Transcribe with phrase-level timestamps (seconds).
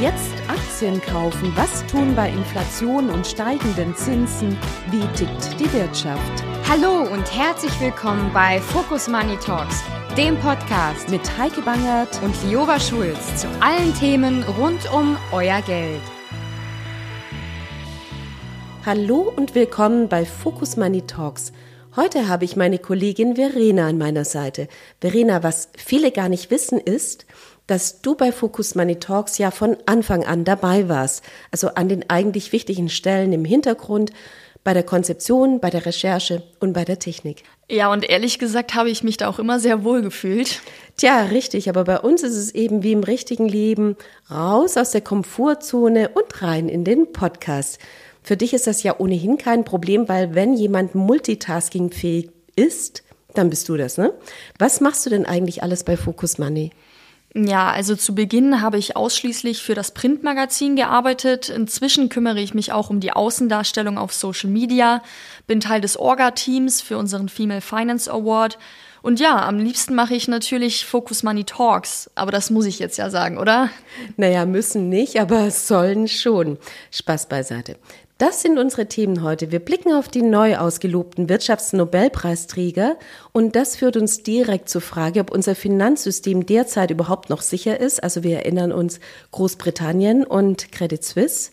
[0.00, 1.52] Jetzt Aktien kaufen.
[1.56, 4.56] Was tun bei Inflation und steigenden Zinsen?
[4.90, 6.42] Wie tickt die Wirtschaft?
[6.66, 9.82] Hallo und herzlich willkommen bei Focus Money Talks,
[10.16, 16.00] dem Podcast Mit Heike Bangert und Liova Schulz zu allen Themen rund um euer Geld.
[18.86, 21.52] Hallo und willkommen bei Focus Money Talks.
[21.96, 24.68] Heute habe ich meine Kollegin Verena an meiner Seite.
[25.00, 27.26] Verena, was viele gar nicht wissen ist,
[27.70, 31.22] dass du bei Focus Money Talks ja von Anfang an dabei warst.
[31.52, 34.12] Also an den eigentlich wichtigen Stellen im Hintergrund,
[34.64, 37.44] bei der Konzeption, bei der Recherche und bei der Technik.
[37.70, 40.60] Ja, und ehrlich gesagt habe ich mich da auch immer sehr wohl gefühlt.
[40.96, 43.96] Tja, richtig, aber bei uns ist es eben wie im richtigen Leben,
[44.28, 47.78] raus aus der Komfortzone und rein in den Podcast.
[48.22, 53.68] Für dich ist das ja ohnehin kein Problem, weil wenn jemand multitaskingfähig ist, dann bist
[53.68, 54.12] du das, ne?
[54.58, 56.72] Was machst du denn eigentlich alles bei Focus Money?
[57.32, 61.48] Ja, also zu Beginn habe ich ausschließlich für das Printmagazin gearbeitet.
[61.48, 65.02] Inzwischen kümmere ich mich auch um die Außendarstellung auf Social Media,
[65.46, 68.58] bin Teil des Orga-Teams für unseren Female Finance Award.
[69.02, 72.98] Und ja, am liebsten mache ich natürlich Focus Money Talks, aber das muss ich jetzt
[72.98, 73.70] ja sagen, oder?
[74.16, 76.58] Naja, müssen nicht, aber sollen schon.
[76.90, 77.76] Spaß beiseite.
[78.20, 79.50] Das sind unsere Themen heute.
[79.50, 82.98] Wir blicken auf die neu ausgelobten Wirtschaftsnobelpreisträger
[83.32, 88.02] und das führt uns direkt zur Frage, ob unser Finanzsystem derzeit überhaupt noch sicher ist.
[88.02, 91.52] Also wir erinnern uns Großbritannien und Credit Suisse.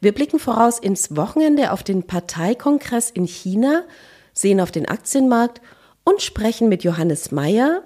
[0.00, 3.84] Wir blicken voraus ins Wochenende auf den Parteikongress in China,
[4.32, 5.60] sehen auf den Aktienmarkt
[6.02, 7.84] und sprechen mit Johannes Mayer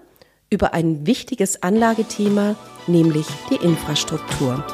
[0.49, 4.65] über ein wichtiges Anlagethema, nämlich die Infrastruktur.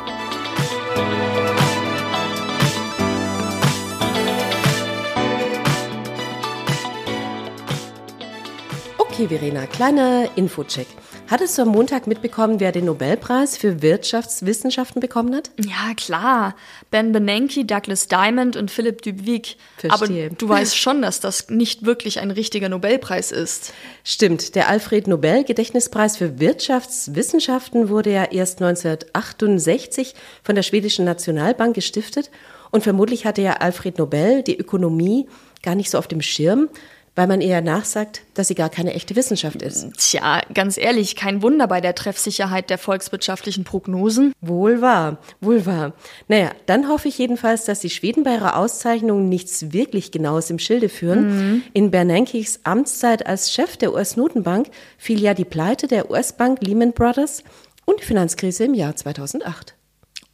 [9.22, 10.88] Okay, Verena, kleiner Infocheck.
[11.30, 15.52] Hattest du am Montag mitbekommen, wer den Nobelpreis für Wirtschaftswissenschaften bekommen hat?
[15.64, 16.56] Ja, klar.
[16.90, 19.58] Ben Bernanke, Douglas Diamond und Philipp Dubic.
[19.76, 20.26] Verstehe.
[20.26, 23.72] Aber du weißt schon, dass das nicht wirklich ein richtiger Nobelpreis ist.
[24.02, 31.76] Stimmt, der Alfred Nobel Gedächtnispreis für Wirtschaftswissenschaften wurde ja erst 1968 von der schwedischen Nationalbank
[31.76, 32.32] gestiftet
[32.72, 35.28] und vermutlich hatte ja Alfred Nobel die Ökonomie
[35.62, 36.68] gar nicht so auf dem Schirm,
[37.14, 39.88] weil man eher nachsagt, dass sie gar keine echte Wissenschaft ist.
[39.98, 44.32] Tja, ganz ehrlich, kein Wunder bei der Treffsicherheit der volkswirtschaftlichen Prognosen.
[44.40, 45.92] Wohl wahr, wohl wahr.
[46.28, 50.58] Naja, dann hoffe ich jedenfalls, dass die Schweden bei ihrer Auszeichnung nichts wirklich Genaues im
[50.58, 51.52] Schilde führen.
[51.52, 51.62] Mhm.
[51.74, 57.44] In Bernankes Amtszeit als Chef der US-Notenbank fiel ja die Pleite der US-Bank Lehman Brothers
[57.84, 59.74] und die Finanzkrise im Jahr 2008.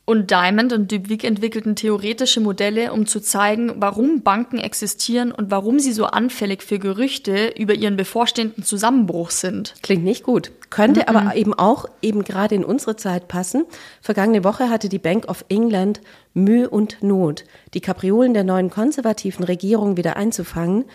[0.08, 5.80] Und Diamond und Dubik entwickelten theoretische Modelle, um zu zeigen, warum Banken existieren und warum
[5.80, 9.74] sie so anfällig für Gerüchte über ihren bevorstehenden Zusammenbruch sind.
[9.82, 10.50] Klingt nicht gut.
[10.70, 11.14] Könnte mhm.
[11.14, 13.66] aber eben auch eben gerade in unsere Zeit passen.
[14.00, 16.00] Vergangene Woche hatte die Bank of England
[16.32, 17.44] Mühe und Not,
[17.74, 20.86] die Kapriolen der neuen konservativen Regierung wieder einzufangen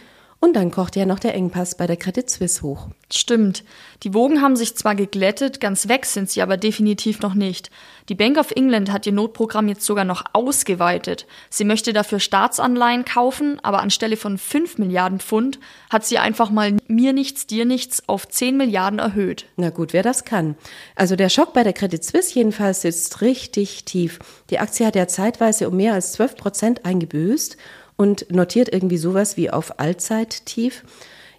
[0.43, 2.89] und dann kocht ja noch der Engpass bei der Credit Suisse hoch.
[3.09, 3.63] Stimmt.
[4.03, 7.71] Die Wogen haben sich zwar geglättet, ganz weg sind sie aber definitiv noch nicht.
[8.09, 11.27] Die Bank of England hat ihr Notprogramm jetzt sogar noch ausgeweitet.
[11.49, 15.59] Sie möchte dafür Staatsanleihen kaufen, aber anstelle von 5 Milliarden Pfund
[15.89, 19.45] hat sie einfach mal mir nichts, dir nichts auf 10 Milliarden erhöht.
[19.55, 20.55] Na gut, wer das kann.
[20.95, 24.19] Also der Schock bei der Credit Suisse jedenfalls sitzt richtig tief.
[24.49, 27.55] Die Aktie hat ja zeitweise um mehr als 12 Prozent eingebüßt
[28.03, 30.83] und notiert irgendwie sowas wie auf Allzeittief.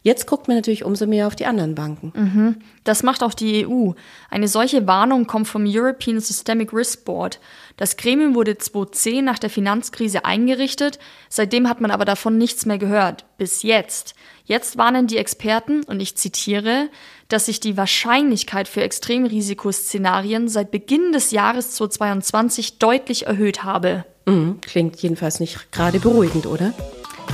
[0.05, 2.13] Jetzt guckt man natürlich umso mehr auf die anderen Banken.
[2.15, 2.57] Mhm.
[2.85, 3.93] Das macht auch die EU.
[4.29, 7.41] Eine solche Warnung kommt vom European Systemic Risk Board.
[7.79, 10.99] Das Gremium wurde 2010 nach der Finanzkrise eingerichtet.
[11.31, 13.25] Seitdem hat man aber davon nichts mehr gehört.
[13.39, 14.15] Bis jetzt.
[14.45, 16.91] Jetzt warnen die Experten, und ich zitiere,
[17.29, 24.05] dass sich die Wahrscheinlichkeit für Extremrisikoszenarien seit Beginn des Jahres 2022 deutlich erhöht habe.
[24.27, 24.61] Mhm.
[24.61, 26.75] Klingt jedenfalls nicht gerade beruhigend, oder?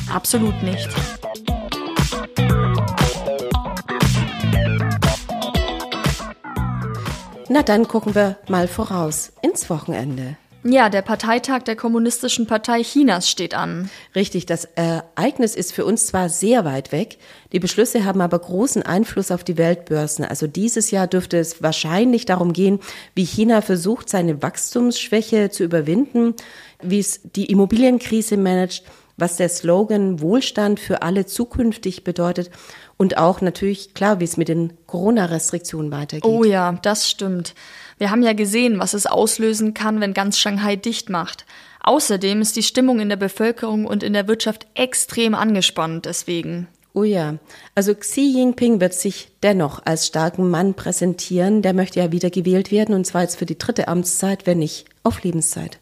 [0.09, 0.89] Absolut nicht.
[7.53, 10.37] Na dann gucken wir mal voraus ins Wochenende.
[10.63, 13.91] Ja, der Parteitag der Kommunistischen Partei Chinas steht an.
[14.15, 17.19] Richtig, das Ereignis ist für uns zwar sehr weit weg,
[17.53, 20.25] die Beschlüsse haben aber großen Einfluss auf die Weltbörsen.
[20.25, 22.79] Also dieses Jahr dürfte es wahrscheinlich darum gehen,
[23.17, 26.35] wie China versucht, seine Wachstumsschwäche zu überwinden,
[26.81, 28.85] wie es die Immobilienkrise managt,
[29.17, 32.51] was der Slogan Wohlstand für alle zukünftig bedeutet
[33.01, 36.31] und auch natürlich klar, wie es mit den Corona-Restriktionen weitergeht.
[36.31, 37.55] Oh ja, das stimmt.
[37.97, 41.47] Wir haben ja gesehen, was es auslösen kann, wenn ganz Shanghai dicht macht.
[41.83, 46.69] Außerdem ist die Stimmung in der Bevölkerung und in der Wirtschaft extrem angespannt deswegen.
[46.93, 47.37] Oh ja,
[47.75, 51.63] also Xi Jinping wird sich dennoch als starken Mann präsentieren.
[51.63, 54.85] Der möchte ja wieder gewählt werden und zwar jetzt für die dritte Amtszeit, wenn nicht
[55.05, 55.79] auf Lebenszeit.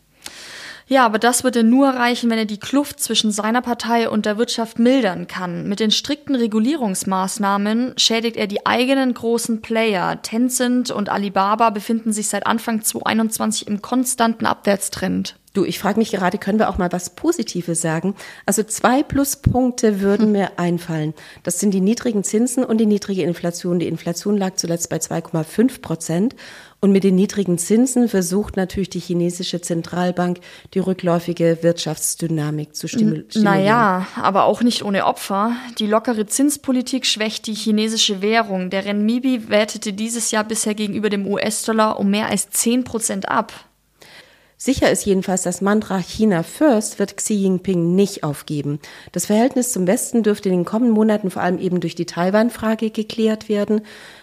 [0.89, 4.25] Ja, aber das wird er nur erreichen, wenn er die Kluft zwischen seiner Partei und
[4.25, 5.69] der Wirtschaft mildern kann.
[5.69, 10.23] Mit den strikten Regulierungsmaßnahmen schädigt er die eigenen großen Player.
[10.23, 15.37] Tencent und Alibaba befinden sich seit Anfang 2021 im konstanten Abwärtstrend.
[15.59, 18.15] Du, ich frage mich gerade, können wir auch mal was Positives sagen?
[18.47, 20.33] Also zwei Pluspunkte würden hm.
[20.33, 21.15] mir einfallen.
[21.43, 23.79] Das sind die niedrigen Zinsen und die niedrige Inflation.
[23.79, 26.37] Die Inflation lag zuletzt bei 2,5 Prozent.
[26.81, 30.39] Und mit den niedrigen Zinsen versucht natürlich die chinesische Zentralbank,
[30.75, 33.27] die rückläufige Wirtschaftsdynamik zu stimulieren.
[33.43, 35.57] Naja, aber auch nicht ohne Opfer.
[35.81, 38.71] Die lockere Zinspolitik schwächt die chinesische Währung.
[38.71, 43.53] Der Renminbi wertete dieses Jahr bisher gegenüber dem US-Dollar um mehr als 10 Prozent ab.
[44.61, 48.81] Sicher ist jedenfalls, das Mantra China First wird Xi Jinping nicht aufgeben.
[49.13, 52.91] Das Verhältnis zum Westen dürfte in den kommenden Monaten vor allem eben durch die Taiwan-Frage
[52.91, 53.83] geklärt werden.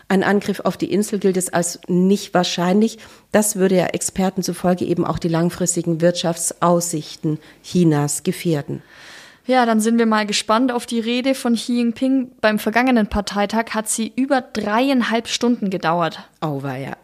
[0.09, 2.97] Ein Angriff auf die Insel gilt es als nicht wahrscheinlich.
[3.31, 8.81] Das würde ja Experten zufolge eben auch die langfristigen Wirtschaftsaussichten Chinas gefährden.
[9.47, 12.31] Ja, dann sind wir mal gespannt auf die Rede von Xi Jinping.
[12.41, 16.27] Beim vergangenen Parteitag hat sie über dreieinhalb Stunden gedauert.
[16.41, 16.97] Auweia.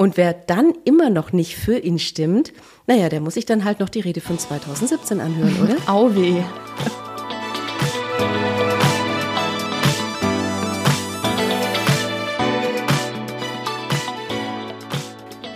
[0.00, 2.52] Und wer dann immer noch nicht für ihn stimmt,
[2.86, 5.74] naja, der muss sich dann halt noch die Rede von 2017 anhören, oder?
[5.92, 6.40] Au weh.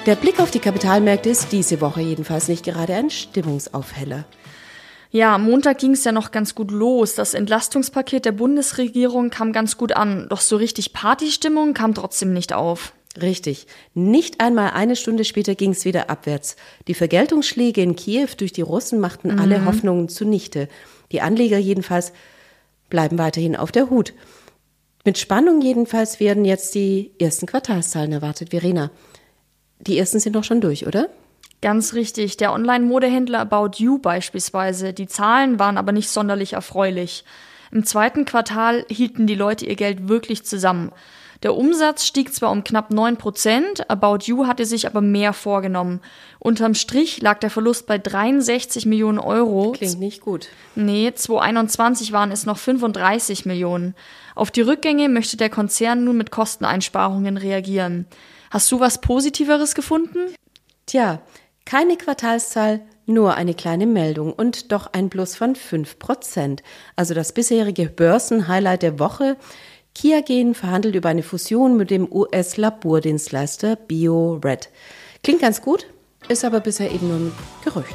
[0.06, 4.24] Der Blick auf die Kapitalmärkte ist diese Woche jedenfalls nicht gerade ein Stimmungsaufheller.
[5.12, 7.14] Ja, am Montag ging es ja noch ganz gut los.
[7.14, 10.26] Das Entlastungspaket der Bundesregierung kam ganz gut an.
[10.30, 12.92] Doch so richtig Partystimmung kam trotzdem nicht auf.
[13.20, 13.66] Richtig.
[13.94, 16.56] Nicht einmal eine Stunde später ging es wieder abwärts.
[16.88, 19.38] Die Vergeltungsschläge in Kiew durch die Russen machten mhm.
[19.38, 20.68] alle Hoffnungen zunichte.
[21.10, 22.12] Die Anleger jedenfalls
[22.88, 24.14] bleiben weiterhin auf der Hut.
[25.04, 28.50] Mit Spannung jedenfalls werden jetzt die ersten Quartalszahlen erwartet.
[28.50, 28.90] Verena,
[29.80, 31.08] die ersten sind doch schon durch, oder?
[31.60, 32.36] Ganz richtig.
[32.38, 34.92] Der Online-Modehändler About You beispielsweise.
[34.92, 37.24] Die Zahlen waren aber nicht sonderlich erfreulich.
[37.70, 40.92] Im zweiten Quartal hielten die Leute ihr Geld wirklich zusammen.
[41.42, 46.00] Der Umsatz stieg zwar um knapp 9 Prozent, About You hatte sich aber mehr vorgenommen.
[46.38, 49.72] Unterm Strich lag der Verlust bei 63 Millionen Euro.
[49.72, 50.48] Klingt nicht gut.
[50.76, 53.94] Nee, 2021 waren es noch 35 Millionen.
[54.36, 58.06] Auf die Rückgänge möchte der Konzern nun mit Kosteneinsparungen reagieren.
[58.50, 60.18] Hast du was Positiveres gefunden?
[60.86, 61.20] Tja,
[61.64, 66.62] keine Quartalszahl, nur eine kleine Meldung und doch ein Plus von 5 Prozent.
[66.94, 69.36] Also das bisherige Börsenhighlight der Woche
[69.94, 74.70] Kiagen verhandelt über eine Fusion mit dem US-Labordienstleister BioRed.
[75.22, 75.86] Klingt ganz gut,
[76.28, 77.94] ist aber bisher eben nur ein Gerücht.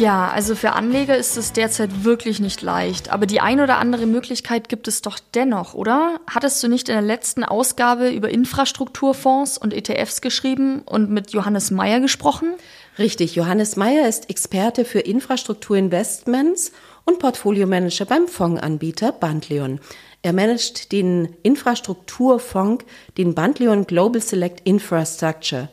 [0.00, 3.10] Tja, also für Anleger ist es derzeit wirklich nicht leicht.
[3.10, 6.20] Aber die ein oder andere Möglichkeit gibt es doch dennoch, oder?
[6.26, 11.70] Hattest du nicht in der letzten Ausgabe über Infrastrukturfonds und ETFs geschrieben und mit Johannes
[11.70, 12.54] Meyer gesprochen?
[13.00, 16.70] Richtig, Johannes Meyer ist Experte für Infrastrukturinvestments
[17.06, 19.80] und Portfoliomanager beim Fondsanbieter Bandleon.
[20.20, 22.84] Er managt den Infrastrukturfonds,
[23.16, 25.70] den Bandleon Global Select Infrastructure.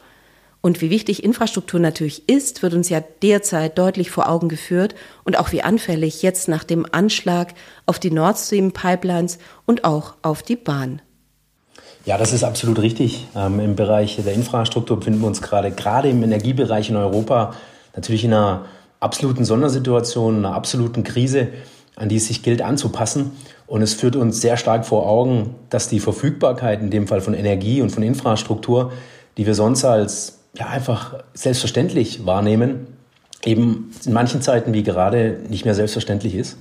[0.62, 4.96] Und wie wichtig Infrastruktur natürlich ist, wird uns ja derzeit deutlich vor Augen geführt
[5.26, 10.16] und auch wie anfällig jetzt nach dem Anschlag auf die Nord Stream Pipelines und auch
[10.22, 11.02] auf die Bahn.
[12.08, 13.28] Ja, das ist absolut richtig.
[13.36, 17.54] Ähm, Im Bereich der Infrastruktur befinden wir uns gerade, gerade im Energiebereich in Europa,
[17.98, 18.64] natürlich in einer
[19.02, 21.50] absoluten Sondersituation, einer absoluten Krise,
[21.98, 23.32] an die es sich gilt anzupassen.
[23.68, 27.34] Und es führt uns sehr stark vor Augen, dass die Verfügbarkeit in dem Fall von
[27.34, 28.94] Energie und von Infrastruktur,
[29.36, 32.88] die wir sonst als ja, einfach selbstverständlich wahrnehmen,
[33.44, 36.58] eben in manchen Zeiten wie gerade nicht mehr selbstverständlich ist.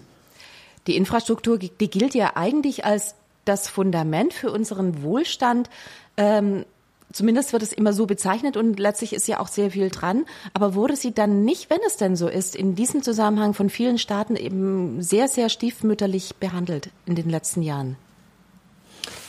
[0.89, 3.15] Die Infrastruktur, die gilt ja eigentlich als
[3.47, 5.71] das Fundament für unseren Wohlstand.
[6.17, 6.65] Ähm,
[7.13, 10.27] zumindest wird es immer so bezeichnet und letztlich ist ja auch sehr viel dran.
[10.53, 13.99] Aber wurde sie dann nicht, wenn es denn so ist, in diesem Zusammenhang von vielen
[13.99, 17.97] Staaten eben sehr, sehr stiefmütterlich behandelt in den letzten Jahren?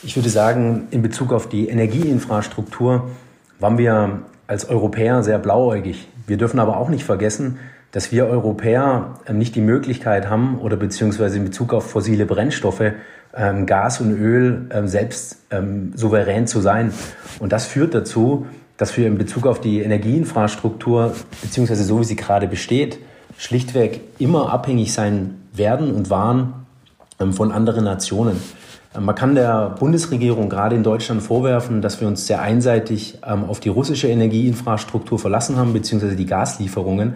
[0.02, 3.10] Ich würde sagen, in Bezug auf die Energieinfrastruktur
[3.58, 6.08] waren wir als Europäer sehr blauäugig.
[6.26, 7.58] Wir dürfen aber auch nicht vergessen,
[7.92, 12.92] dass wir Europäer ähm, nicht die Möglichkeit haben oder beziehungsweise in Bezug auf fossile Brennstoffe
[13.34, 15.36] ähm, Gas und Öl ähm, selbst
[15.94, 16.92] souverän zu sein.
[17.38, 18.44] Und das führt dazu,
[18.76, 22.98] dass wir in Bezug auf die Energieinfrastruktur beziehungsweise so wie sie gerade besteht,
[23.38, 26.66] schlichtweg immer abhängig sein werden und waren
[27.30, 28.42] von anderen Nationen.
[28.98, 33.70] Man kann der Bundesregierung gerade in Deutschland vorwerfen, dass wir uns sehr einseitig auf die
[33.70, 37.14] russische Energieinfrastruktur verlassen haben, beziehungsweise die Gaslieferungen.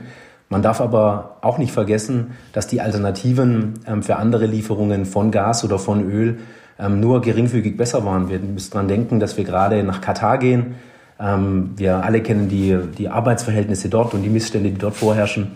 [0.53, 5.65] Man darf aber auch nicht vergessen, dass die Alternativen ähm, für andere Lieferungen von Gas
[5.65, 6.41] oder von Öl
[6.79, 8.29] ähm, nur geringfügig besser waren.
[8.29, 10.75] Wir müssen daran denken, dass wir gerade nach Katar gehen.
[11.19, 15.53] Ähm, wir alle kennen die, die Arbeitsverhältnisse dort und die Missstände, die dort vorherrschen.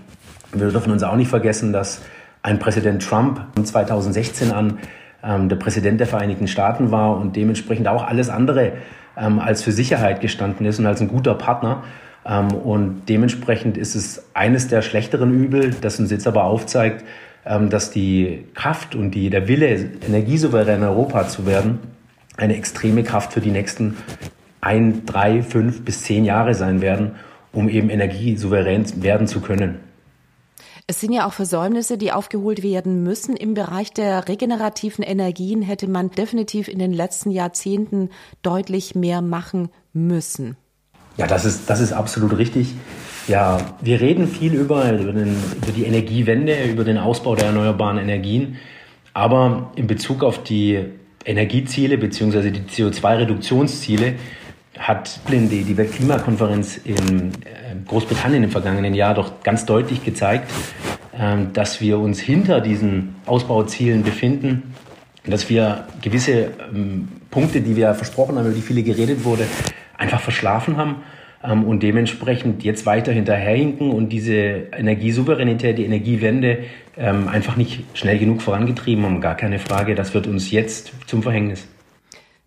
[0.55, 2.01] Wir dürfen uns auch nicht vergessen, dass
[2.43, 4.79] ein Präsident Trump 2016 an
[5.23, 8.75] der Präsident der Vereinigten Staaten war und dementsprechend auch alles andere
[9.17, 11.83] als für Sicherheit gestanden ist und als ein guter Partner.
[12.27, 17.05] Ähm, und dementsprechend ist es eines der schlechteren Übel, das uns jetzt aber aufzeigt,
[17.45, 21.79] ähm, dass die Kraft und die, der Wille, energiesouverän in Europa zu werden,
[22.37, 23.97] eine extreme Kraft für die nächsten
[24.61, 27.13] ein, drei, fünf bis zehn Jahre sein werden,
[27.53, 29.79] um eben energiesouverän werden zu können.
[30.89, 33.37] Es sind ja auch Versäumnisse, die aufgeholt werden müssen.
[33.37, 38.11] Im Bereich der regenerativen Energien hätte man definitiv in den letzten Jahrzehnten
[38.43, 40.57] deutlich mehr machen müssen.
[41.17, 42.75] Ja, das ist, das ist absolut richtig.
[43.29, 47.99] Ja, wir reden viel über, über, den, über die Energiewende, über den Ausbau der erneuerbaren
[47.99, 48.57] Energien.
[49.15, 50.85] Aber in Bezug auf die
[51.25, 52.51] Energieziele bzw.
[52.51, 54.15] die CO2-Reduktionsziele
[54.79, 60.51] hat die, die Weltklimakonferenz in äh, Großbritannien im vergangenen Jahr doch ganz deutlich gezeigt,
[61.19, 64.75] ähm, dass wir uns hinter diesen Ausbauzielen befinden,
[65.25, 69.47] dass wir gewisse ähm, Punkte, die wir versprochen haben, über die viele geredet wurde,
[69.99, 70.97] einfach verschlafen haben
[71.43, 76.59] ähm, und dementsprechend jetzt weiter hinterherhinken und diese Energiesouveränität, die Energiewende
[76.99, 79.21] einfach nicht schnell genug vorangetrieben haben.
[79.21, 81.69] Gar keine Frage, das wird uns jetzt zum Verhängnis.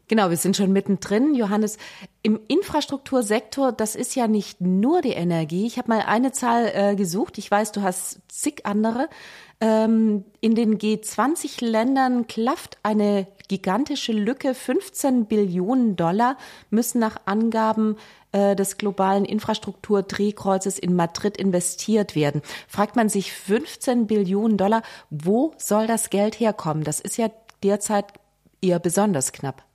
[0.10, 1.36] Genau, wir sind schon mittendrin.
[1.36, 1.78] Johannes,
[2.24, 5.68] im Infrastruktursektor, das ist ja nicht nur die Energie.
[5.68, 7.38] Ich habe mal eine Zahl äh, gesucht.
[7.38, 9.08] Ich weiß, du hast zig andere.
[9.62, 14.56] Ähm, in den G20-Ländern klafft eine gigantische Lücke.
[14.56, 16.38] 15 Billionen Dollar
[16.72, 17.96] müssen nach Angaben
[18.32, 22.42] äh, des globalen Infrastrukturdrehkreuzes in Madrid investiert werden.
[22.68, 26.84] Fragt man sich 15 Billionen Dollar, wo soll das Geld herkommen?
[26.84, 27.30] Das ist ja
[27.62, 28.06] derzeit
[28.60, 29.69] eher besonders knapp.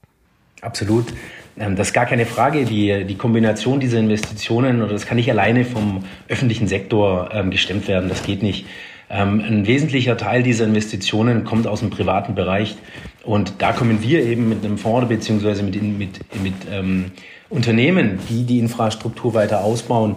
[0.64, 1.06] Absolut.
[1.58, 2.64] Ähm, das ist gar keine Frage.
[2.64, 7.86] Die, die Kombination dieser Investitionen, oder das kann nicht alleine vom öffentlichen Sektor ähm, gestemmt
[7.86, 8.08] werden.
[8.08, 8.66] Das geht nicht.
[9.10, 12.76] Ähm, ein wesentlicher Teil dieser Investitionen kommt aus dem privaten Bereich.
[13.24, 17.12] Und da kommen wir eben mit einem Fonds beziehungsweise mit, mit, mit ähm,
[17.50, 20.16] Unternehmen, die die Infrastruktur weiter ausbauen,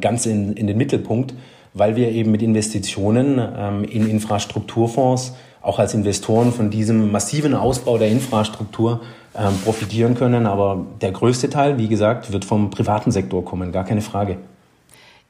[0.00, 1.32] ganz in, in den Mittelpunkt,
[1.72, 3.38] weil wir eben mit Investitionen
[3.84, 9.00] in Infrastrukturfonds auch als Investoren von diesem massiven Ausbau der Infrastruktur
[9.36, 10.46] ähm, profitieren können.
[10.46, 14.38] Aber der größte Teil, wie gesagt, wird vom privaten Sektor kommen, gar keine Frage.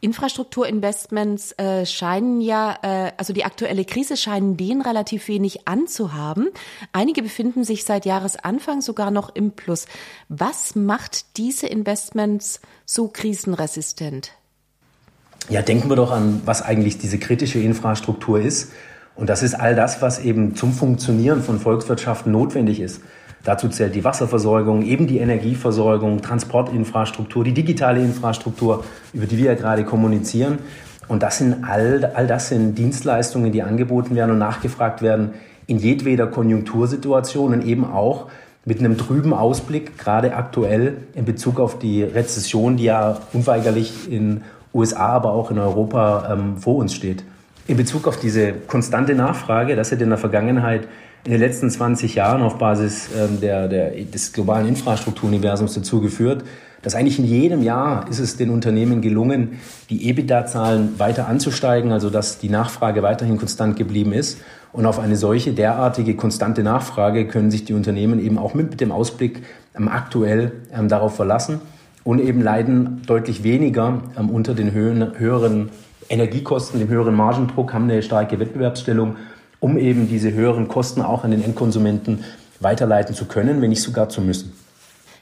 [0.02, 6.48] Infrastrukturinvestments äh, scheinen ja, äh, also die aktuelle Krise scheinen denen relativ wenig anzuhaben.
[6.92, 9.86] Einige befinden sich seit Jahresanfang sogar noch im Plus.
[10.28, 14.32] Was macht diese Investments so krisenresistent?
[15.48, 18.72] Ja, denken wir doch an, was eigentlich diese kritische Infrastruktur ist.
[19.14, 23.02] Und das ist all das, was eben zum Funktionieren von Volkswirtschaften notwendig ist.
[23.44, 29.54] Dazu zählt die Wasserversorgung, eben die Energieversorgung, Transportinfrastruktur, die digitale Infrastruktur, über die wir ja
[29.54, 30.60] gerade kommunizieren.
[31.08, 35.34] Und das sind all, all das sind Dienstleistungen, die angeboten werden und nachgefragt werden
[35.66, 38.28] in jedweder Konjunktursituation und eben auch
[38.64, 44.42] mit einem trüben Ausblick, gerade aktuell in Bezug auf die Rezession, die ja unweigerlich in
[44.72, 47.24] USA, aber auch in Europa ähm, vor uns steht.
[47.66, 50.86] In Bezug auf diese konstante Nachfrage, das hat in der Vergangenheit
[51.24, 56.44] in den letzten 20 Jahren auf Basis ähm, der, der, des globalen Infrastrukturuniversums dazu geführt,
[56.82, 62.10] dass eigentlich in jedem Jahr ist es den Unternehmen gelungen, die EBITDA-Zahlen weiter anzusteigen, also
[62.10, 64.38] dass die Nachfrage weiterhin konstant geblieben ist.
[64.72, 68.90] Und auf eine solche derartige konstante Nachfrage können sich die Unternehmen eben auch mit, dem
[68.90, 69.44] Ausblick
[69.76, 71.60] ähm, aktuell ähm, darauf verlassen
[72.02, 75.68] und eben leiden deutlich weniger ähm, unter den höhen, höheren
[76.08, 79.16] Energiekosten, dem höheren Margendruck, haben eine starke Wettbewerbsstellung
[79.62, 82.24] um eben diese höheren Kosten auch an den Endkonsumenten
[82.58, 84.52] weiterleiten zu können, wenn nicht sogar zu müssen.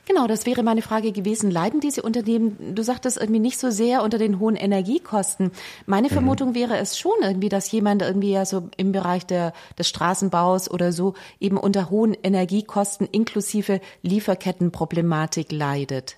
[0.06, 1.50] Genau, das wäre meine Frage gewesen.
[1.50, 5.52] Leiden diese Unternehmen, du sagtest irgendwie nicht so sehr unter den hohen Energiekosten.
[5.86, 6.12] Meine mhm.
[6.12, 10.70] Vermutung wäre es schon irgendwie, dass jemand irgendwie ja so im Bereich der, des Straßenbaus
[10.70, 16.16] oder so eben unter hohen Energiekosten inklusive Lieferkettenproblematik leidet.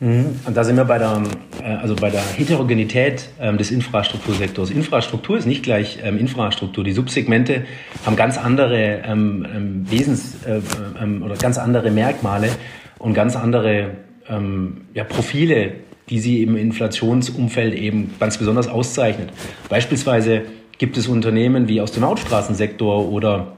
[0.00, 0.40] Mhm.
[0.44, 1.22] Und da sind wir bei der,
[1.62, 4.70] äh, also bei der Heterogenität ähm, des Infrastruktursektors.
[4.70, 6.84] Infrastruktur ist nicht gleich ähm, Infrastruktur.
[6.84, 7.64] Die Subsegmente
[8.04, 10.60] haben ganz andere ähm, Wesens- äh,
[11.24, 12.50] oder ganz andere Merkmale
[12.98, 13.90] und ganz andere
[15.08, 15.74] Profile,
[16.10, 19.28] die sie im Inflationsumfeld eben ganz besonders auszeichnet.
[19.68, 20.42] Beispielsweise
[20.78, 23.52] gibt es Unternehmen wie aus dem Hauptstraßensektor oder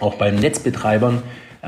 [0.00, 1.22] auch bei Netzbetreibern,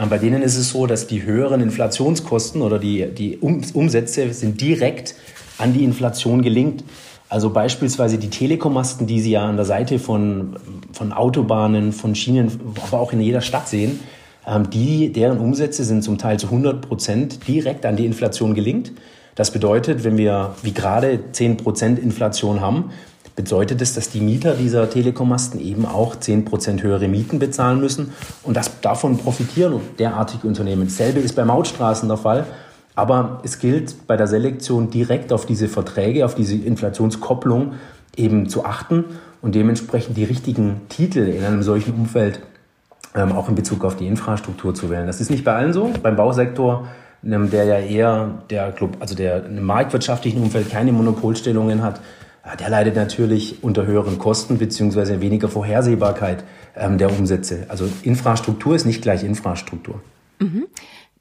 [0.09, 5.15] bei denen ist es so, dass die höheren Inflationskosten oder die, die Umsätze sind direkt
[5.59, 6.85] an die Inflation gelingt.
[7.29, 10.57] Also beispielsweise die Telekommasten, die Sie ja an der Seite von,
[10.93, 12.51] von Autobahnen, von Schienen,
[12.83, 14.01] aber auch in jeder Stadt sehen,
[14.47, 18.93] Ähm, die, deren Umsätze sind zum Teil zu 100 Prozent direkt an die Inflation gelingt.
[19.35, 22.91] Das bedeutet, wenn wir wie gerade 10 Prozent Inflation haben,
[23.37, 28.13] bedeutet es, dass die Mieter dieser Telekommasten eben auch 10 Prozent höhere Mieten bezahlen müssen.
[28.43, 30.85] Und das, davon profitieren derartige Unternehmen.
[30.85, 32.47] Dasselbe ist bei Mautstraßen der Fall.
[32.95, 37.75] Aber es gilt bei der Selektion direkt auf diese Verträge, auf diese Inflationskopplung
[38.17, 39.05] eben zu achten
[39.41, 42.41] und dementsprechend die richtigen Titel in einem solchen Umfeld
[43.15, 45.07] ähm, auch in Bezug auf die Infrastruktur zu wählen.
[45.07, 45.91] Das ist nicht bei allen so.
[46.03, 46.89] Beim Bausektor,
[47.25, 52.01] ähm, der ja eher der Club, also der im marktwirtschaftlichen Umfeld keine Monopolstellungen hat,
[52.59, 56.45] der leidet natürlich unter höheren Kosten beziehungsweise weniger Vorhersehbarkeit
[56.77, 57.67] ähm, der Umsätze.
[57.69, 60.01] Also Infrastruktur ist nicht gleich Infrastruktur.
[60.39, 60.67] Mhm.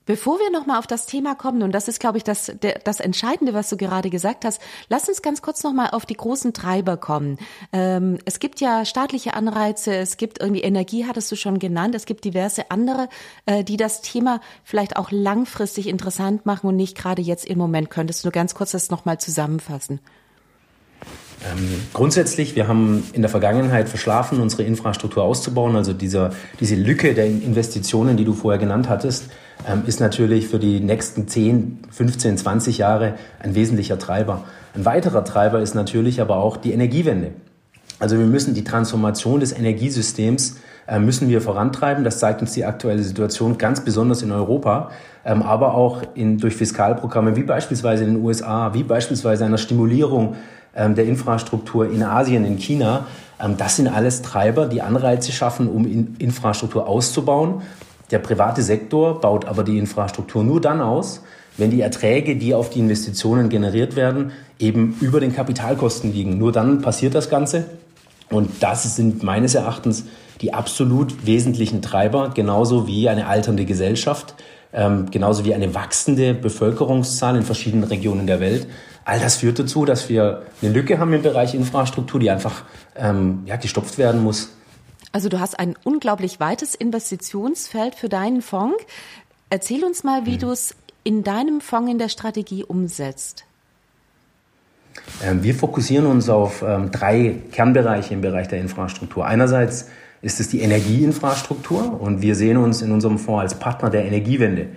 [0.10, 2.52] Bevor wir nochmal auf das Thema kommen, und das ist, glaube ich, das,
[2.84, 6.52] das Entscheidende, was du gerade gesagt hast, lass uns ganz kurz nochmal auf die großen
[6.52, 7.38] Treiber kommen.
[7.72, 12.08] Ähm, es gibt ja staatliche Anreize, es gibt irgendwie Energie, hattest du schon genannt, es
[12.08, 13.08] gibt diverse andere,
[13.46, 17.92] äh, die das Thema vielleicht auch langfristig interessant machen und nicht gerade jetzt im Moment.
[17.92, 20.00] Könntest du ganz kurz das nochmal zusammenfassen?
[21.46, 25.76] Ähm, grundsätzlich, wir haben in der Vergangenheit verschlafen, unsere Infrastruktur auszubauen.
[25.76, 29.30] Also dieser, diese Lücke der Investitionen, die du vorher genannt hattest,
[29.68, 34.44] ähm, ist natürlich für die nächsten 10, 15, 20 Jahre ein wesentlicher Treiber.
[34.76, 37.32] Ein weiterer Treiber ist natürlich aber auch die Energiewende.
[38.00, 40.58] Also wir müssen die Transformation des Energiesystems
[40.90, 42.04] äh, müssen wir vorantreiben.
[42.04, 44.90] Das zeigt uns die aktuelle Situation ganz besonders in Europa,
[45.24, 50.36] ähm, aber auch in, durch Fiskalprogramme wie beispielsweise in den USA, wie beispielsweise einer Stimulierung
[50.88, 53.08] der Infrastruktur in Asien, in China.
[53.42, 57.62] Ähm, das sind alles Treiber, die Anreize schaffen, um Infrastruktur auszubauen.
[58.12, 61.22] Der private Sektor baut aber die Infrastruktur nur dann aus,
[61.58, 66.38] wenn die Erträge, die auf die Investitionen generiert werden, eben über den Kapitalkosten liegen.
[66.38, 67.66] Nur dann passiert das Ganze.
[68.30, 70.06] Und das sind meines Erachtens
[70.42, 74.36] die absolut wesentlichen Treiber, genauso wie eine alternde Gesellschaft,
[74.74, 78.68] ähm, genauso wie eine wachsende Bevölkerungszahl in verschiedenen Regionen der Welt.
[79.06, 82.64] All das führt dazu, dass wir eine Lücke haben im Bereich Infrastruktur, die einfach
[82.96, 84.50] ähm, ja, gestopft werden muss.
[85.12, 88.78] Also du hast ein unglaublich weites Investitionsfeld für deinen Fonds.
[89.50, 90.40] Erzähl uns mal, wie mhm.
[90.40, 93.46] du es in deinem Fonds in der Strategie umsetzt.
[95.24, 99.26] Ähm, wir fokussieren uns auf ähm, drei Kernbereiche im Bereich der Infrastruktur.
[99.26, 99.88] Einerseits
[100.22, 104.68] ist es die Energieinfrastruktur und wir sehen uns in unserem Fonds als Partner der Energiewende.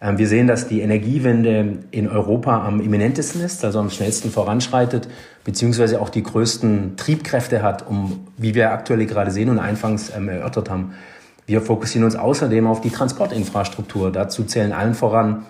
[0.00, 5.08] Ähm, wir sehen, dass die Energiewende in Europa am imminentesten ist, also am schnellsten voranschreitet,
[5.44, 10.28] beziehungsweise auch die größten Triebkräfte hat, um, wie wir aktuell gerade sehen und einfangs ähm,
[10.28, 10.94] erörtert haben.
[11.46, 14.10] Wir fokussieren uns außerdem auf die Transportinfrastruktur.
[14.10, 15.46] Dazu zählen allen voran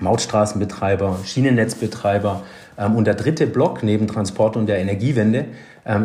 [0.00, 2.42] Mautstraßenbetreiber, Schienennetzbetreiber.
[2.78, 5.46] Ähm, und der dritte Block neben Transport und der Energiewende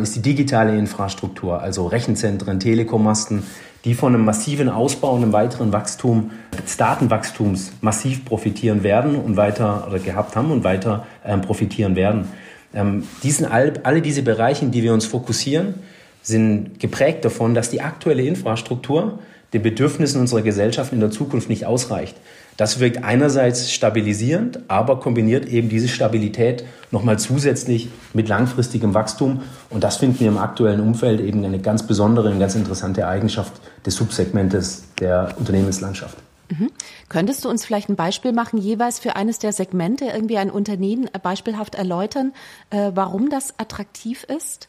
[0.02, 3.44] ist die digitale Infrastruktur, also Rechenzentren, Telekommasten,
[3.84, 9.36] die von einem massiven Ausbau und einem weiteren Wachstum des Datenwachstums massiv profitieren werden und
[9.36, 12.28] weiter oder gehabt haben und weiter ähm, profitieren werden.
[12.74, 15.74] Ähm, diesen, all, alle diese Bereiche, in die wir uns fokussieren,
[16.22, 19.18] sind geprägt davon, dass die aktuelle Infrastruktur
[19.54, 22.16] den Bedürfnissen unserer Gesellschaft in der Zukunft nicht ausreicht.
[22.60, 29.40] Das wirkt einerseits stabilisierend, aber kombiniert eben diese Stabilität nochmal zusätzlich mit langfristigem Wachstum.
[29.70, 33.54] Und das finden wir im aktuellen Umfeld eben eine ganz besondere und ganz interessante Eigenschaft
[33.86, 36.18] des Subsegmentes der Unternehmenslandschaft.
[36.50, 36.70] Mhm.
[37.08, 41.08] Könntest du uns vielleicht ein Beispiel machen, jeweils für eines der Segmente, irgendwie ein Unternehmen
[41.22, 42.34] beispielhaft erläutern,
[42.68, 44.68] äh, warum das attraktiv ist?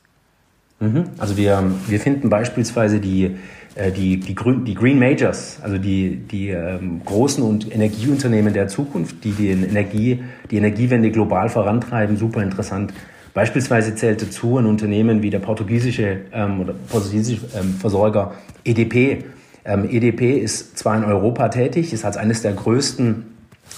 [0.79, 1.09] Mhm.
[1.17, 3.35] Also wir, wir finden beispielsweise die
[3.95, 9.23] die, die, Grün, die Green Majors, also die, die ähm, großen und Energieunternehmen der Zukunft,
[9.23, 12.93] die die, Energie, die Energiewende global vorantreiben, super interessant.
[13.33, 18.33] Beispielsweise zählt dazu ein Unternehmen wie der portugiesische ähm, oder portugiesische ähm, Versorger
[18.65, 19.23] EDP.
[19.63, 23.25] Ähm, EDP ist zwar in Europa tätig, ist als eines der größten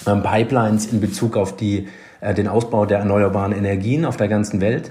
[0.08, 1.86] ähm, Pipelines in Bezug auf die,
[2.20, 4.90] äh, den Ausbau der erneuerbaren Energien auf der ganzen Welt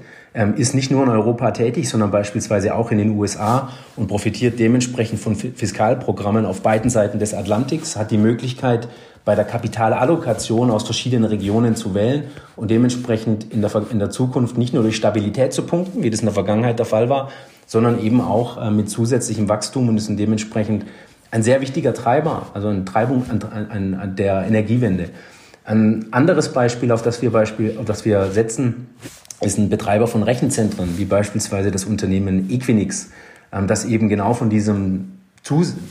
[0.55, 5.19] ist nicht nur in Europa tätig, sondern beispielsweise auch in den USA und profitiert dementsprechend
[5.19, 8.87] von Fiskalprogrammen auf beiden Seiten des Atlantiks, hat die Möglichkeit,
[9.25, 14.57] bei der Kapitalallokation aus verschiedenen Regionen zu wählen und dementsprechend in der, in der Zukunft
[14.57, 17.29] nicht nur durch Stabilität zu punkten, wie das in der Vergangenheit der Fall war,
[17.65, 20.85] sondern eben auch äh, mit zusätzlichem Wachstum und ist dementsprechend
[21.31, 25.09] ein sehr wichtiger Treiber, also eine Treibung an, an, an der Energiewende.
[25.65, 28.89] Ein anderes Beispiel, auf das wir, Beispiel, auf das wir setzen,
[29.43, 33.09] ist ein Betreiber von Rechenzentren, wie beispielsweise das Unternehmen Equinix,
[33.51, 35.11] ähm, das eben genau von diesem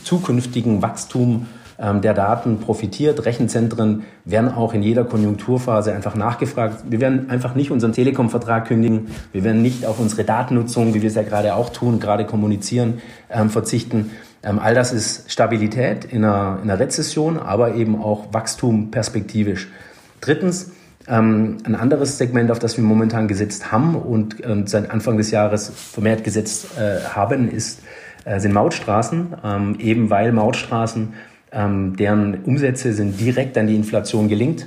[0.03, 1.45] zukünftigen Wachstum
[1.79, 3.25] ähm, der Daten profitiert.
[3.25, 6.85] Rechenzentren werden auch in jeder Konjunkturphase einfach nachgefragt.
[6.89, 9.07] Wir werden einfach nicht unseren Telekom-Vertrag kündigen.
[9.31, 13.01] Wir werden nicht auf unsere Datennutzung, wie wir es ja gerade auch tun, gerade kommunizieren,
[13.29, 14.11] ähm, verzichten.
[14.41, 19.69] All das ist Stabilität in einer, in einer Rezession, aber eben auch Wachstum perspektivisch.
[20.19, 20.71] Drittens,
[21.07, 25.31] ähm, ein anderes Segment, auf das wir momentan gesetzt haben und ähm, seit Anfang des
[25.31, 27.81] Jahres vermehrt gesetzt äh, haben, ist,
[28.25, 31.13] äh, sind Mautstraßen, ähm, eben weil Mautstraßen,
[31.51, 34.65] ähm, deren Umsätze sind direkt an die Inflation gelinkt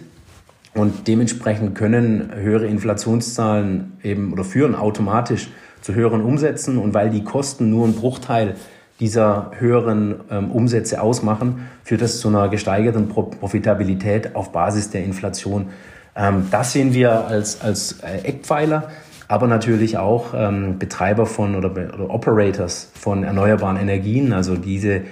[0.75, 5.49] und dementsprechend können höhere Inflationszahlen eben oder führen automatisch
[5.81, 8.57] zu höheren Umsätzen und weil die Kosten nur einen Bruchteil
[9.01, 15.05] dieser höheren ähm, Umsätze ausmachen, führt das zu einer gesteigerten Pro Profitabilität auf Basis der
[15.05, 15.69] Inflation.
[16.17, 18.91] Ähm, das sehen wir als, als äh, Eckpfeiler,
[19.29, 25.03] aber natürlich auch ähm, Betreiber von oder, oder Operators von erneuerbaren Energien, also diese,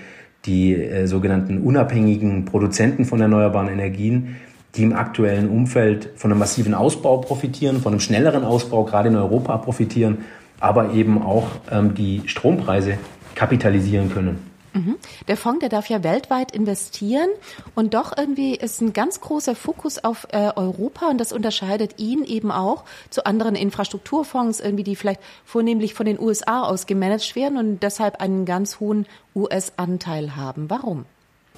[0.46, 4.36] die äh, sogenannten unabhängigen Produzenten von erneuerbaren Energien,
[4.76, 9.16] die im aktuellen Umfeld von einem massiven Ausbau profitieren, von einem schnelleren Ausbau gerade in
[9.16, 10.18] Europa profitieren,
[10.58, 12.98] aber eben auch ähm, die Strompreise
[13.34, 14.53] kapitalisieren können.
[14.74, 14.96] Mhm.
[15.28, 17.28] Der Fonds, der darf ja weltweit investieren
[17.76, 22.24] und doch irgendwie ist ein ganz großer Fokus auf äh, Europa und das unterscheidet ihn
[22.24, 27.56] eben auch zu anderen Infrastrukturfonds, irgendwie, die vielleicht vornehmlich von den USA aus gemanagt werden
[27.56, 29.06] und deshalb einen ganz hohen
[29.36, 30.68] US-Anteil haben.
[30.68, 31.04] Warum?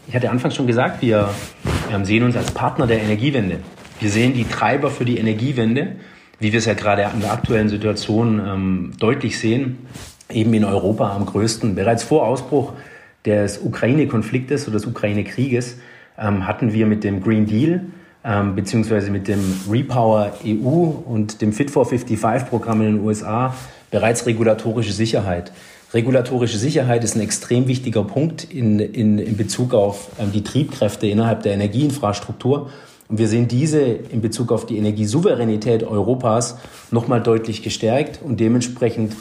[0.09, 1.31] Ich hatte anfangs schon gesagt, wir
[2.03, 3.61] sehen uns als Partner der Energiewende.
[3.99, 5.97] Wir sehen die Treiber für die Energiewende,
[6.39, 9.87] wie wir es ja gerade in der aktuellen Situation ähm, deutlich sehen,
[10.31, 11.75] eben in Europa am größten.
[11.75, 12.75] Bereits vor Ausbruch
[13.27, 15.79] des Ukraine-Konfliktes oder des Ukraine-Krieges
[16.19, 17.83] ähm, hatten wir mit dem Green Deal
[18.25, 23.55] ähm, beziehungsweise mit dem Repower EU und dem Fit for 55-Programm in den USA
[23.91, 25.53] bereits regulatorische Sicherheit.
[25.95, 31.07] Regulatorische Sicherheit ist ein extrem wichtiger Punkt in, in, in Bezug auf ähm, die Triebkräfte
[31.07, 32.71] innerhalb der Energieinfrastruktur.
[33.09, 36.59] Und wir sehen diese in Bezug auf die Energiesouveränität Europas
[36.91, 39.15] nochmal deutlich gestärkt und dementsprechend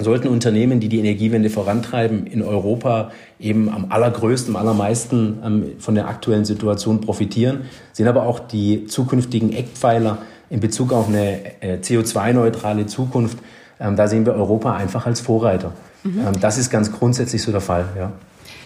[0.00, 5.94] sollten Unternehmen, die die Energiewende vorantreiben, in Europa eben am allergrößten, am allermeisten ähm, von
[5.94, 11.78] der aktuellen Situation profitieren, sind aber auch die zukünftigen Eckpfeiler in Bezug auf eine äh,
[11.78, 13.38] CO2-neutrale Zukunft.
[13.78, 15.72] Ähm, da sehen wir Europa einfach als Vorreiter.
[16.02, 16.26] Mhm.
[16.26, 18.12] Ähm, das ist ganz grundsätzlich so der Fall, ja.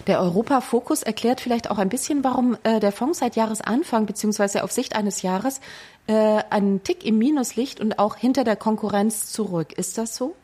[0.06, 4.70] Der Europa-Fokus erklärt vielleicht auch ein bisschen, warum äh, der Fonds seit Jahresanfang beziehungsweise auf
[4.70, 5.60] Sicht eines Jahres
[6.06, 9.72] äh, einen Tick im Minus liegt und auch hinter der Konkurrenz zurück.
[9.72, 10.34] Ist das so?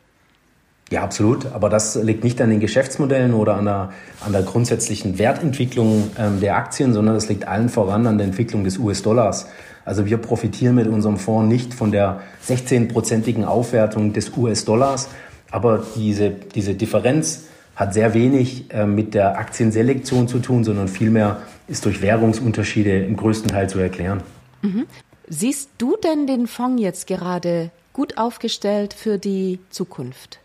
[0.91, 1.45] Ja, absolut.
[1.53, 3.93] Aber das liegt nicht an den Geschäftsmodellen oder an der,
[4.25, 8.65] an der grundsätzlichen Wertentwicklung ähm, der Aktien, sondern das liegt allen voran an der Entwicklung
[8.65, 9.47] des US-Dollars.
[9.85, 15.07] Also wir profitieren mit unserem Fonds nicht von der 16-prozentigen Aufwertung des US-Dollars,
[15.49, 17.45] aber diese, diese Differenz
[17.77, 23.15] hat sehr wenig äh, mit der Aktienselektion zu tun, sondern vielmehr ist durch Währungsunterschiede im
[23.15, 24.23] größten Teil zu erklären.
[24.61, 24.87] Mhm.
[25.29, 30.41] Siehst du denn den Fonds jetzt gerade gut aufgestellt für die Zukunft?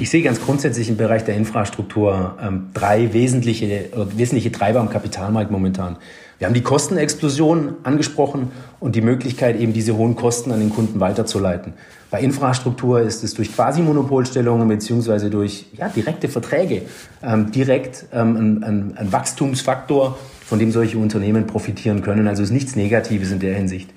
[0.00, 4.88] Ich sehe ganz grundsätzlich im Bereich der Infrastruktur ähm, drei wesentliche, äh, wesentliche Treiber am
[4.88, 5.98] Kapitalmarkt momentan.
[6.38, 10.98] Wir haben die Kostenexplosion angesprochen und die Möglichkeit, eben diese hohen Kosten an den Kunden
[10.98, 11.74] weiterzuleiten.
[12.10, 16.82] Bei Infrastruktur ist es durch Quasi-Monopolstellungen beziehungsweise durch ja, direkte Verträge
[17.22, 22.26] ähm, direkt ähm, ein, ein, Wachstumsfaktor, von dem solche Unternehmen profitieren können.
[22.26, 23.90] Also ist nichts Negatives in der Hinsicht.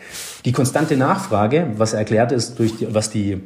[0.43, 3.41] Die konstante Nachfrage, was erklärt ist durch die, was die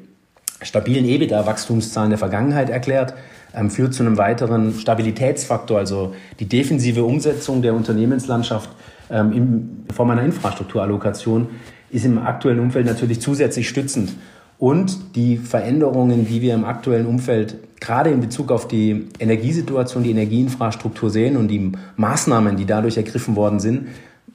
[0.62, 3.14] stabilen EBITDA-Wachstumszahlen der Vergangenheit erklärt,
[3.54, 8.70] ähm, führt zu einem weiteren Stabilitätsfaktor, also die defensive Umsetzung der Unternehmenslandschaft
[9.10, 11.48] ähm, in Form einer Infrastrukturallokation
[11.90, 14.14] ist im aktuellen Umfeld natürlich zusätzlich stützend.
[14.60, 20.12] Und die Veränderungen, die wir im aktuellen Umfeld gerade in Bezug auf die Energiesituation, die
[20.12, 23.88] Energieinfrastruktur sehen und die Maßnahmen, die dadurch ergriffen worden sind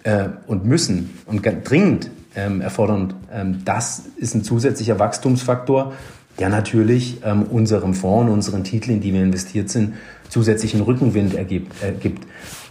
[0.04, 3.14] äh, und müssen und dringend ähm, erfordern.
[3.32, 5.92] Ähm, das ist ein zusätzlicher Wachstumsfaktor,
[6.38, 9.94] der natürlich ähm, unserem Fonds, unseren Titeln, in die wir investiert sind,
[10.28, 11.72] zusätzlichen Rückenwind ergibt.
[11.82, 11.92] Äh.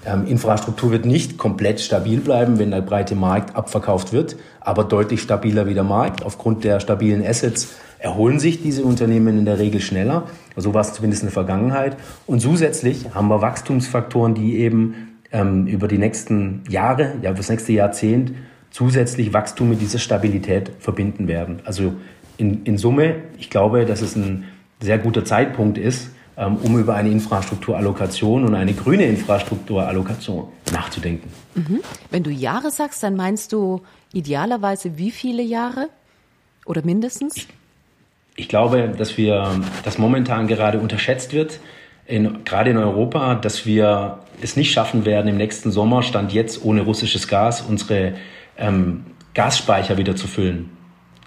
[0.03, 5.21] Ähm, Infrastruktur wird nicht komplett stabil bleiben, wenn der breite Markt abverkauft wird, aber deutlich
[5.21, 6.25] stabiler wie der Markt.
[6.25, 10.23] Aufgrund der stabilen Assets erholen sich diese Unternehmen in der Regel schneller.
[10.57, 11.97] So war es zumindest in der Vergangenheit.
[12.25, 17.73] Und zusätzlich haben wir Wachstumsfaktoren, die eben ähm, über die nächsten Jahre, ja, das nächste
[17.73, 18.33] Jahrzehnt
[18.71, 21.59] zusätzlich Wachstum mit dieser Stabilität verbinden werden.
[21.65, 21.93] Also
[22.37, 24.45] in, in Summe, ich glaube, dass es ein
[24.79, 31.29] sehr guter Zeitpunkt ist, ähm, um über eine Infrastrukturallokation und eine grüne Infrastrukturallokation nachzudenken.
[31.55, 31.81] Mhm.
[32.09, 33.81] Wenn du Jahre sagst, dann meinst du
[34.13, 35.89] idealerweise wie viele Jahre
[36.65, 37.47] oder mindestens?
[38.35, 41.59] Ich glaube, dass wir, dass momentan gerade unterschätzt wird,
[42.07, 46.63] in, gerade in Europa, dass wir es nicht schaffen werden, im nächsten Sommer, Stand jetzt
[46.63, 48.13] ohne russisches Gas, unsere
[48.61, 50.69] ähm, Gasspeicher wieder zu füllen.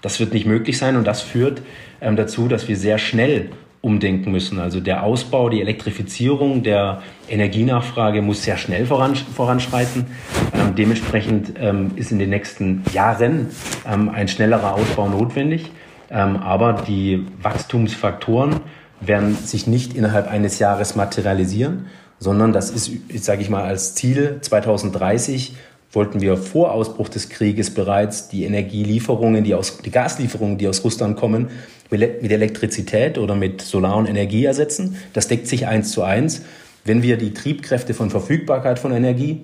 [0.01, 1.61] Das wird nicht möglich sein und das führt
[2.01, 3.49] ähm, dazu, dass wir sehr schnell
[3.81, 4.59] umdenken müssen.
[4.59, 10.07] Also der Ausbau, die Elektrifizierung der Energienachfrage muss sehr schnell voranschreiten.
[10.55, 13.49] Ähm, dementsprechend ähm, ist in den nächsten Jahren
[13.87, 15.71] ähm, ein schnellerer Ausbau notwendig.
[16.09, 18.61] Ähm, aber die Wachstumsfaktoren
[19.01, 21.85] werden sich nicht innerhalb eines Jahres materialisieren,
[22.17, 22.91] sondern das ist,
[23.23, 25.55] sage ich mal, als Ziel 2030
[25.95, 30.83] wollten wir vor Ausbruch des Krieges bereits die Energielieferungen, die, aus, die Gaslieferungen, die aus
[30.83, 31.49] Russland kommen,
[31.89, 34.97] mit Elektrizität oder mit Solar- und Energie ersetzen.
[35.13, 36.41] Das deckt sich eins zu eins.
[36.83, 39.41] Wenn wir die Triebkräfte von Verfügbarkeit von Energie,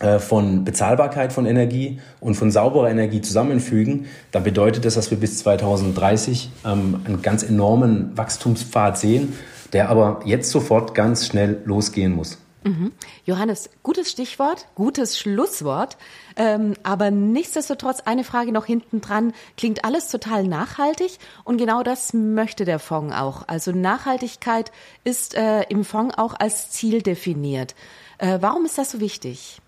[0.00, 5.18] äh, von Bezahlbarkeit von Energie und von sauberer Energie zusammenfügen, dann bedeutet das, dass wir
[5.18, 9.34] bis 2030 ähm, einen ganz enormen Wachstumspfad sehen,
[9.72, 12.38] der aber jetzt sofort ganz schnell losgehen muss.
[12.64, 12.92] Mhm.
[13.26, 15.98] Johannes, gutes Stichwort, gutes Schlusswort.
[16.36, 19.32] Ähm, aber nichtsdestotrotz eine Frage noch hinten dran.
[19.56, 23.46] Klingt alles total nachhaltig und genau das möchte der Fonds auch.
[23.46, 24.72] Also Nachhaltigkeit
[25.04, 27.74] ist äh, im Fonds auch als Ziel definiert.
[28.18, 29.60] Äh, warum ist das so wichtig?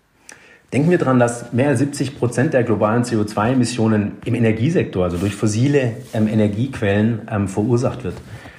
[0.73, 5.35] Denken wir daran, dass mehr als 70 Prozent der globalen CO2-Emissionen im Energiesektor, also durch
[5.35, 8.15] fossile ähm, Energiequellen, ähm, verursacht wird.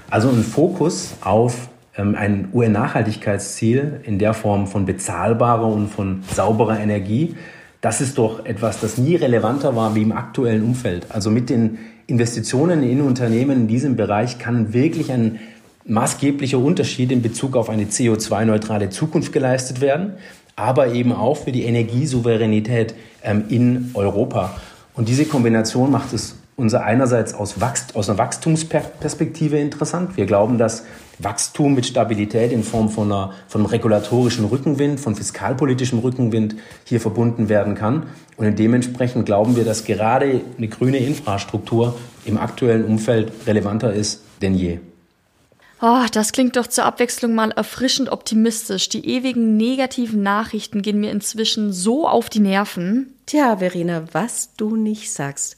[0.08, 7.34] Also ein Fokus auf ein UN-Nachhaltigkeitsziel in der Form von bezahlbarer und von sauberer Energie,
[7.80, 11.06] das ist doch etwas, das nie relevanter war wie im aktuellen Umfeld.
[11.10, 15.38] Also mit den Investitionen in Unternehmen in diesem Bereich kann wirklich ein
[15.84, 20.14] maßgeblicher Unterschied in Bezug auf eine CO2-neutrale Zukunft geleistet werden,
[20.56, 24.56] aber eben auch für die Energiesouveränität ähm, in Europa.
[24.94, 30.16] Und diese Kombination macht es unser einerseits aus, Wachst aus einer Wachstumsperspektive interessant.
[30.16, 30.84] Wir glauben, dass
[31.18, 37.00] Wachstum mit Stabilität in Form von, einer, von einem regulatorischen Rückenwind, von fiskalpolitischem Rückenwind hier
[37.00, 38.04] verbunden werden kann.
[38.36, 44.54] Und dementsprechend glauben wir, dass gerade eine grüne Infrastruktur im aktuellen Umfeld relevanter ist denn
[44.54, 44.78] je.
[45.80, 48.88] Oh, das klingt doch zur Abwechslung mal erfrischend optimistisch.
[48.88, 53.14] Die ewigen negativen Nachrichten gehen mir inzwischen so auf die Nerven.
[53.26, 55.56] Tja, Verena, was du nicht sagst.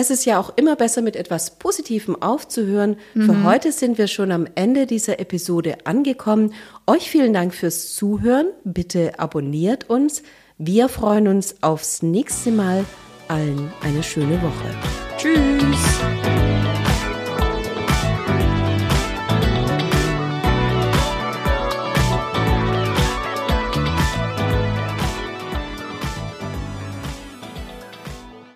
[0.00, 2.98] Es ist ja auch immer besser, mit etwas Positivem aufzuhören.
[3.14, 3.22] Mhm.
[3.22, 6.54] Für heute sind wir schon am Ende dieser Episode angekommen.
[6.86, 8.46] Euch vielen Dank fürs Zuhören.
[8.62, 10.22] Bitte abonniert uns.
[10.56, 12.84] Wir freuen uns aufs nächste Mal.
[13.26, 14.72] Allen eine schöne Woche.
[15.16, 16.17] Tschüss.